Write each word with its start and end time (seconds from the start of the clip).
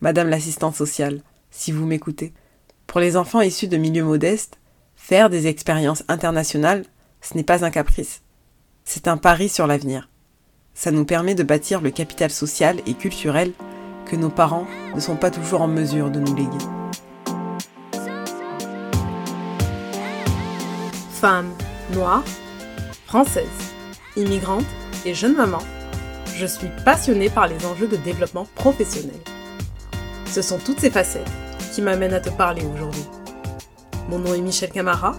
Madame 0.00 0.30
l'assistante 0.30 0.74
sociale, 0.74 1.20
si 1.50 1.72
vous 1.72 1.84
m'écoutez, 1.84 2.32
pour 2.86 3.00
les 3.00 3.18
enfants 3.18 3.42
issus 3.42 3.68
de 3.68 3.76
milieux 3.76 4.04
modestes, 4.04 4.58
faire 4.96 5.28
des 5.28 5.46
expériences 5.46 6.04
internationales, 6.08 6.84
ce 7.20 7.36
n'est 7.36 7.44
pas 7.44 7.66
un 7.66 7.70
caprice. 7.70 8.22
C'est 8.84 9.08
un 9.08 9.18
pari 9.18 9.50
sur 9.50 9.66
l'avenir. 9.66 10.08
Ça 10.72 10.90
nous 10.90 11.04
permet 11.04 11.34
de 11.34 11.42
bâtir 11.42 11.82
le 11.82 11.90
capital 11.90 12.30
social 12.30 12.80
et 12.86 12.94
culturel 12.94 13.52
que 14.06 14.16
nos 14.16 14.30
parents 14.30 14.66
ne 14.94 15.00
sont 15.00 15.16
pas 15.16 15.30
toujours 15.30 15.60
en 15.60 15.68
mesure 15.68 16.10
de 16.10 16.18
nous 16.18 16.34
léguer. 16.34 16.64
Femme, 21.12 21.50
noire, 21.92 22.24
française, 23.04 23.46
immigrante 24.16 24.64
et 25.04 25.12
jeune 25.12 25.36
maman, 25.36 25.60
je 26.36 26.46
suis 26.46 26.70
passionnée 26.86 27.28
par 27.28 27.46
les 27.46 27.66
enjeux 27.66 27.88
de 27.88 27.96
développement 27.96 28.46
professionnel. 28.54 29.20
Ce 30.30 30.42
sont 30.42 30.58
toutes 30.58 30.78
ces 30.78 30.90
facettes 30.90 31.28
qui 31.74 31.82
m'amènent 31.82 32.14
à 32.14 32.20
te 32.20 32.30
parler 32.30 32.62
aujourd'hui. 32.72 33.04
Mon 34.08 34.20
nom 34.20 34.32
est 34.32 34.40
Michel 34.40 34.70
Camara. 34.70 35.16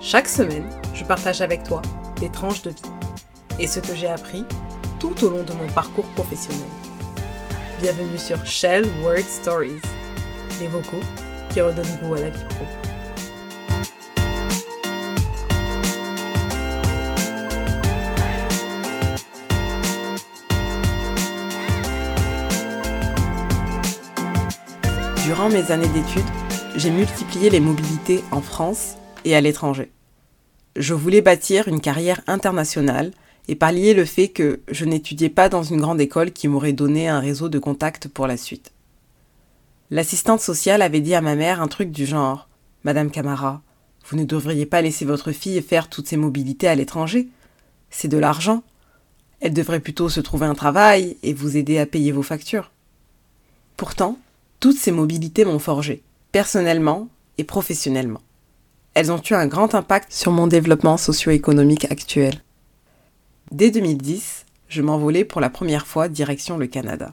Chaque 0.00 0.28
semaine, 0.28 0.68
je 0.94 1.02
partage 1.02 1.40
avec 1.40 1.64
toi 1.64 1.82
des 2.20 2.30
tranches 2.30 2.62
de 2.62 2.70
vie 2.70 2.76
et 3.58 3.66
ce 3.66 3.80
que 3.80 3.96
j'ai 3.96 4.06
appris 4.06 4.44
tout 5.00 5.24
au 5.24 5.30
long 5.30 5.42
de 5.42 5.52
mon 5.54 5.66
parcours 5.74 6.06
professionnel. 6.14 6.68
Bienvenue 7.80 8.16
sur 8.16 8.46
Shell 8.46 8.86
Word 9.02 9.24
Stories, 9.26 9.82
les 10.60 10.68
vocaux 10.68 11.02
qui 11.50 11.60
redonnent 11.60 11.98
goût 12.00 12.14
à 12.14 12.20
la 12.20 12.30
vie 12.30 12.44
pro. 12.50 12.93
Durant 25.24 25.48
mes 25.48 25.70
années 25.70 25.88
d'études, 25.88 26.22
j'ai 26.76 26.90
multiplié 26.90 27.48
les 27.48 27.60
mobilités 27.60 28.22
en 28.30 28.42
France 28.42 28.96
et 29.24 29.34
à 29.34 29.40
l'étranger. 29.40 29.90
Je 30.76 30.92
voulais 30.92 31.22
bâtir 31.22 31.66
une 31.66 31.80
carrière 31.80 32.20
internationale 32.26 33.10
et 33.48 33.54
pallier 33.54 33.94
le 33.94 34.04
fait 34.04 34.28
que 34.28 34.60
je 34.68 34.84
n'étudiais 34.84 35.30
pas 35.30 35.48
dans 35.48 35.62
une 35.62 35.80
grande 35.80 36.02
école 36.02 36.30
qui 36.30 36.46
m'aurait 36.46 36.74
donné 36.74 37.08
un 37.08 37.20
réseau 37.20 37.48
de 37.48 37.58
contacts 37.58 38.06
pour 38.06 38.26
la 38.26 38.36
suite. 38.36 38.72
L'assistante 39.90 40.40
sociale 40.40 40.82
avait 40.82 41.00
dit 41.00 41.14
à 41.14 41.22
ma 41.22 41.36
mère 41.36 41.62
un 41.62 41.68
truc 41.68 41.90
du 41.90 42.04
genre 42.04 42.48
Madame 42.84 43.10
Camara, 43.10 43.62
vous 44.06 44.18
ne 44.18 44.24
devriez 44.24 44.66
pas 44.66 44.82
laisser 44.82 45.06
votre 45.06 45.32
fille 45.32 45.62
faire 45.62 45.88
toutes 45.88 46.08
ces 46.08 46.18
mobilités 46.18 46.68
à 46.68 46.74
l'étranger. 46.74 47.28
C'est 47.88 48.08
de 48.08 48.18
l'argent. 48.18 48.62
Elle 49.40 49.54
devrait 49.54 49.80
plutôt 49.80 50.10
se 50.10 50.20
trouver 50.20 50.44
un 50.44 50.54
travail 50.54 51.16
et 51.22 51.32
vous 51.32 51.56
aider 51.56 51.78
à 51.78 51.86
payer 51.86 52.12
vos 52.12 52.22
factures. 52.22 52.70
Pourtant, 53.78 54.18
toutes 54.64 54.78
ces 54.78 54.92
mobilités 54.92 55.44
m'ont 55.44 55.58
forgé, 55.58 56.02
personnellement 56.32 57.08
et 57.36 57.44
professionnellement. 57.44 58.22
Elles 58.94 59.12
ont 59.12 59.20
eu 59.20 59.34
un 59.34 59.46
grand 59.46 59.74
impact 59.74 60.10
sur 60.10 60.32
mon 60.32 60.46
développement 60.46 60.96
socio-économique 60.96 61.84
actuel. 61.92 62.42
Dès 63.50 63.70
2010, 63.70 64.46
je 64.68 64.80
m'envolais 64.80 65.26
pour 65.26 65.42
la 65.42 65.50
première 65.50 65.86
fois 65.86 66.08
direction 66.08 66.56
le 66.56 66.66
Canada. 66.66 67.12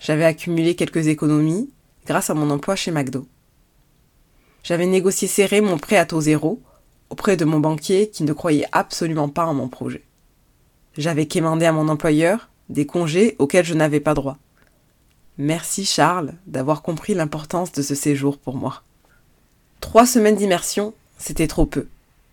J'avais 0.00 0.24
accumulé 0.24 0.76
quelques 0.76 1.08
économies 1.08 1.68
grâce 2.06 2.30
à 2.30 2.34
mon 2.34 2.48
emploi 2.48 2.76
chez 2.76 2.92
McDo. 2.92 3.26
J'avais 4.62 4.86
négocié 4.86 5.26
serré 5.26 5.62
mon 5.62 5.78
prêt 5.78 5.96
à 5.96 6.06
taux 6.06 6.20
zéro 6.20 6.62
auprès 7.10 7.36
de 7.36 7.44
mon 7.44 7.58
banquier 7.58 8.08
qui 8.08 8.22
ne 8.22 8.32
croyait 8.32 8.68
absolument 8.70 9.28
pas 9.28 9.46
en 9.46 9.54
mon 9.54 9.66
projet. 9.66 10.04
J'avais 10.96 11.26
quémandé 11.26 11.66
à 11.66 11.72
mon 11.72 11.88
employeur 11.88 12.50
des 12.68 12.86
congés 12.86 13.34
auxquels 13.40 13.64
je 13.64 13.74
n'avais 13.74 13.98
pas 13.98 14.14
droit. 14.14 14.38
Merci 15.38 15.86
Charles 15.86 16.34
d'avoir 16.46 16.82
compris 16.82 17.14
l'importance 17.14 17.72
de 17.72 17.80
ce 17.80 17.94
séjour 17.94 18.36
pour 18.36 18.56
moi. 18.56 18.82
Trois 19.80 20.06
semaines 20.06 20.36
d'immersion, 20.36 20.92
c'était 21.16 21.46
trop 21.46 21.64
peu. 21.64 21.86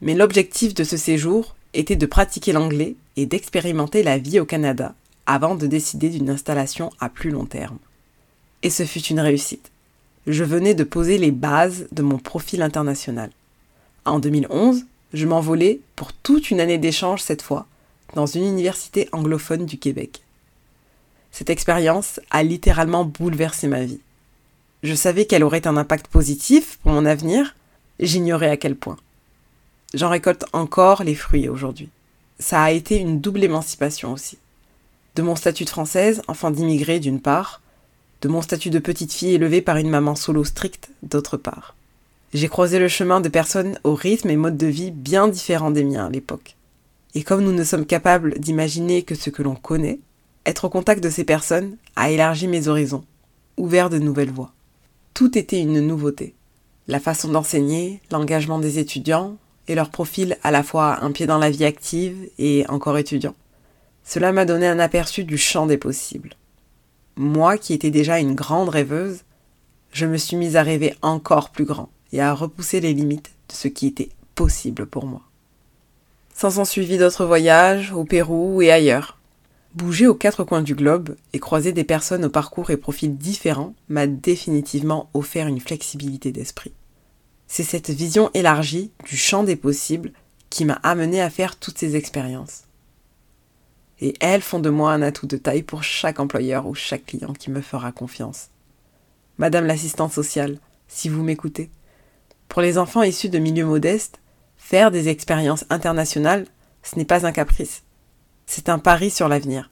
Mais 0.00 0.14
l'objectif 0.14 0.74
de 0.74 0.84
ce 0.84 0.96
séjour 0.96 1.56
était 1.72 1.96
de 1.96 2.06
pratiquer 2.06 2.52
l'anglais 2.52 2.94
et 3.16 3.26
d'expérimenter 3.26 4.02
la 4.04 4.18
vie 4.18 4.38
au 4.38 4.44
Canada 4.44 4.94
avant 5.26 5.56
de 5.56 5.66
décider 5.66 6.08
d'une 6.08 6.30
installation 6.30 6.90
à 7.00 7.08
plus 7.08 7.30
long 7.30 7.46
terme. 7.46 7.78
Et 8.62 8.70
ce 8.70 8.84
fut 8.84 9.04
une 9.04 9.20
réussite. 9.20 9.72
Je 10.26 10.44
venais 10.44 10.74
de 10.74 10.84
poser 10.84 11.18
les 11.18 11.32
bases 11.32 11.88
de 11.90 12.02
mon 12.02 12.18
profil 12.18 12.62
international. 12.62 13.30
En 14.04 14.20
2011, 14.20 14.84
je 15.12 15.26
m'envolais 15.26 15.80
pour 15.96 16.12
toute 16.12 16.50
une 16.50 16.60
année 16.60 16.78
d'échange 16.78 17.22
cette 17.22 17.42
fois 17.42 17.66
dans 18.14 18.26
une 18.26 18.44
université 18.44 19.08
anglophone 19.12 19.66
du 19.66 19.78
Québec. 19.78 20.22
Cette 21.34 21.50
expérience 21.50 22.20
a 22.30 22.44
littéralement 22.44 23.04
bouleversé 23.04 23.66
ma 23.66 23.82
vie. 23.82 23.98
Je 24.84 24.94
savais 24.94 25.24
qu'elle 25.24 25.42
aurait 25.42 25.66
un 25.66 25.76
impact 25.76 26.06
positif 26.06 26.78
pour 26.80 26.92
mon 26.92 27.04
avenir, 27.04 27.56
j'ignorais 27.98 28.50
à 28.50 28.56
quel 28.56 28.76
point. 28.76 28.98
J'en 29.94 30.10
récolte 30.10 30.44
encore 30.52 31.02
les 31.02 31.16
fruits 31.16 31.48
aujourd'hui. 31.48 31.88
Ça 32.38 32.62
a 32.62 32.70
été 32.70 32.98
une 32.98 33.20
double 33.20 33.42
émancipation 33.42 34.12
aussi. 34.12 34.38
De 35.16 35.22
mon 35.22 35.34
statut 35.34 35.64
de 35.64 35.70
française, 35.70 36.22
enfant 36.28 36.52
d'immigré 36.52 37.00
d'une 37.00 37.20
part, 37.20 37.60
de 38.22 38.28
mon 38.28 38.40
statut 38.40 38.70
de 38.70 38.78
petite 38.78 39.12
fille 39.12 39.34
élevée 39.34 39.60
par 39.60 39.78
une 39.78 39.90
maman 39.90 40.14
solo 40.14 40.44
stricte 40.44 40.90
d'autre 41.02 41.36
part. 41.36 41.74
J'ai 42.32 42.46
croisé 42.46 42.78
le 42.78 42.86
chemin 42.86 43.20
de 43.20 43.28
personnes 43.28 43.76
au 43.82 43.96
rythme 43.96 44.30
et 44.30 44.36
mode 44.36 44.56
de 44.56 44.68
vie 44.68 44.92
bien 44.92 45.26
différents 45.26 45.72
des 45.72 45.82
miens 45.82 46.06
à 46.06 46.10
l'époque. 46.10 46.54
Et 47.16 47.24
comme 47.24 47.42
nous 47.42 47.52
ne 47.52 47.64
sommes 47.64 47.86
capables 47.86 48.38
d'imaginer 48.38 49.02
que 49.02 49.16
ce 49.16 49.30
que 49.30 49.42
l'on 49.42 49.56
connaît, 49.56 49.98
être 50.46 50.66
au 50.66 50.68
contact 50.68 51.02
de 51.02 51.10
ces 51.10 51.24
personnes 51.24 51.76
a 51.96 52.10
élargi 52.10 52.48
mes 52.48 52.68
horizons, 52.68 53.04
ouvert 53.56 53.90
de 53.90 53.98
nouvelles 53.98 54.30
voies. 54.30 54.52
Tout 55.14 55.38
était 55.38 55.60
une 55.60 55.80
nouveauté. 55.80 56.34
La 56.88 57.00
façon 57.00 57.28
d'enseigner, 57.28 58.00
l'engagement 58.10 58.58
des 58.58 58.78
étudiants 58.78 59.36
et 59.68 59.74
leur 59.74 59.90
profil 59.90 60.36
à 60.42 60.50
la 60.50 60.62
fois 60.62 61.02
un 61.02 61.12
pied 61.12 61.26
dans 61.26 61.38
la 61.38 61.50
vie 61.50 61.64
active 61.64 62.28
et 62.38 62.64
encore 62.68 62.98
étudiant. 62.98 63.34
Cela 64.04 64.32
m'a 64.32 64.44
donné 64.44 64.66
un 64.66 64.78
aperçu 64.78 65.24
du 65.24 65.38
champ 65.38 65.66
des 65.66 65.78
possibles. 65.78 66.34
Moi 67.16 67.56
qui 67.56 67.72
étais 67.72 67.90
déjà 67.90 68.18
une 68.18 68.34
grande 68.34 68.68
rêveuse, 68.68 69.20
je 69.92 70.04
me 70.04 70.16
suis 70.16 70.36
mise 70.36 70.56
à 70.56 70.62
rêver 70.62 70.94
encore 71.00 71.50
plus 71.50 71.64
grand 71.64 71.88
et 72.12 72.20
à 72.20 72.34
repousser 72.34 72.80
les 72.80 72.92
limites 72.92 73.30
de 73.48 73.54
ce 73.54 73.68
qui 73.68 73.86
était 73.86 74.10
possible 74.34 74.86
pour 74.86 75.06
moi. 75.06 75.22
Sans 76.34 76.58
en 76.58 76.64
suivi 76.64 76.98
d'autres 76.98 77.24
voyages 77.24 77.92
au 77.92 78.04
Pérou 78.04 78.60
et 78.60 78.72
ailleurs, 78.72 79.18
Bouger 79.74 80.06
aux 80.06 80.14
quatre 80.14 80.44
coins 80.44 80.62
du 80.62 80.76
globe 80.76 81.16
et 81.32 81.40
croiser 81.40 81.72
des 81.72 81.82
personnes 81.82 82.24
au 82.24 82.30
parcours 82.30 82.70
et 82.70 82.76
profils 82.76 83.16
différents 83.16 83.74
m'a 83.88 84.06
définitivement 84.06 85.10
offert 85.14 85.48
une 85.48 85.58
flexibilité 85.58 86.30
d'esprit. 86.30 86.72
C'est 87.48 87.64
cette 87.64 87.90
vision 87.90 88.30
élargie 88.34 88.92
du 89.04 89.16
champ 89.16 89.42
des 89.42 89.56
possibles 89.56 90.12
qui 90.48 90.64
m'a 90.64 90.78
amené 90.84 91.20
à 91.20 91.28
faire 91.28 91.56
toutes 91.58 91.76
ces 91.76 91.96
expériences. 91.96 92.64
Et 94.00 94.14
elles 94.20 94.42
font 94.42 94.60
de 94.60 94.70
moi 94.70 94.92
un 94.92 95.02
atout 95.02 95.26
de 95.26 95.36
taille 95.36 95.64
pour 95.64 95.82
chaque 95.82 96.20
employeur 96.20 96.66
ou 96.68 96.76
chaque 96.76 97.06
client 97.06 97.32
qui 97.32 97.50
me 97.50 97.60
fera 97.60 97.90
confiance. 97.90 98.50
Madame 99.38 99.66
l'assistante 99.66 100.12
sociale, 100.12 100.58
si 100.86 101.08
vous 101.08 101.24
m'écoutez, 101.24 101.68
pour 102.48 102.62
les 102.62 102.78
enfants 102.78 103.02
issus 103.02 103.28
de 103.28 103.40
milieux 103.40 103.66
modestes, 103.66 104.20
faire 104.56 104.92
des 104.92 105.08
expériences 105.08 105.64
internationales, 105.68 106.46
ce 106.84 106.96
n'est 106.96 107.04
pas 107.04 107.26
un 107.26 107.32
caprice, 107.32 107.82
c'est 108.46 108.68
un 108.68 108.78
pari 108.78 109.10
sur 109.10 109.28
l'avenir. 109.28 109.70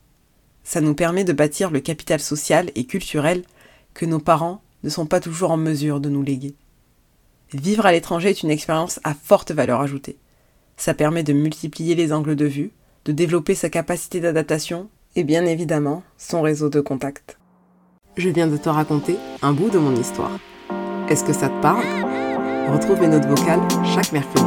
Ça 0.65 0.81
nous 0.81 0.95
permet 0.95 1.25
de 1.25 1.33
bâtir 1.33 1.71
le 1.71 1.81
capital 1.81 2.21
social 2.21 2.71
et 2.75 2.85
culturel 2.85 3.43
que 3.95 4.07
nos 4.07 4.21
parents 4.21 4.63
ne 4.85 4.89
sont 4.89 5.07
pas 5.07 5.21
toujours 5.21 5.51
en 5.51 5.57
mesure 5.57 6.01
de 6.01 6.09
nous 6.09 6.23
léguer. 6.23 6.55
Vivre 7.53 7.85
à 7.85 7.93
l'étranger 7.93 8.31
est 8.31 8.43
une 8.43 8.51
expérience 8.51 9.01
à 9.05 9.15
forte 9.15 9.51
valeur 9.51 9.81
ajoutée. 9.81 10.17
Ça 10.77 10.95
permet 10.95 11.23
de 11.23 11.33
multiplier 11.33 11.95
les 11.95 12.13
angles 12.13 12.37
de 12.37 12.47
vue, 12.47 12.71
de 13.05 13.13
développer 13.13 13.55
sa 13.55 13.69
capacité 13.69 14.21
d'adaptation 14.21 14.89
et 15.17 15.25
bien 15.25 15.45
évidemment 15.45 16.03
son 16.17 16.41
réseau 16.43 16.71
de 16.71 16.81
contacts. 16.81 17.39
Je 18.17 18.29
viens 18.29 18.47
de 18.47 18.57
te 18.57 18.69
raconter 18.69 19.17
un 19.43 19.53
bout 19.53 19.71
de 19.71 19.79
mon 19.79 19.95
histoire. 19.97 20.39
Est-ce 21.09 21.25
que 21.25 21.33
ça 21.33 21.49
te 21.49 21.63
parle? 21.63 21.85
Retrouve 22.73 23.01
mes 23.01 23.09
notes 23.09 23.27
vocales 23.27 23.67
chaque 23.95 24.13
mercredi. 24.13 24.45